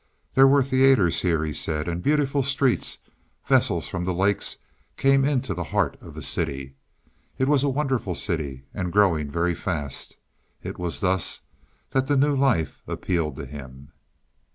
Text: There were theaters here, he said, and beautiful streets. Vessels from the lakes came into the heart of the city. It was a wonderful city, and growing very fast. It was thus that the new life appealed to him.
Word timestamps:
There 0.33 0.47
were 0.47 0.63
theaters 0.63 1.21
here, 1.21 1.43
he 1.45 1.53
said, 1.53 1.87
and 1.87 2.01
beautiful 2.01 2.41
streets. 2.41 2.97
Vessels 3.45 3.87
from 3.87 4.03
the 4.03 4.15
lakes 4.15 4.57
came 4.97 5.23
into 5.23 5.53
the 5.53 5.65
heart 5.65 5.95
of 6.01 6.15
the 6.15 6.23
city. 6.23 6.73
It 7.37 7.47
was 7.47 7.63
a 7.63 7.69
wonderful 7.69 8.15
city, 8.15 8.63
and 8.73 8.91
growing 8.91 9.29
very 9.29 9.53
fast. 9.53 10.17
It 10.63 10.79
was 10.79 11.01
thus 11.01 11.41
that 11.91 12.07
the 12.07 12.17
new 12.17 12.35
life 12.35 12.81
appealed 12.87 13.35
to 13.35 13.45
him. 13.45 13.91